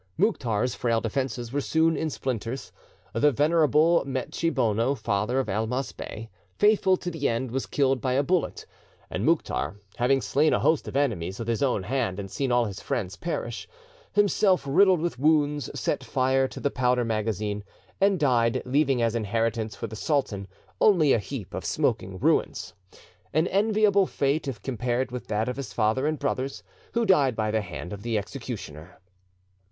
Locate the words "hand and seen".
11.83-12.51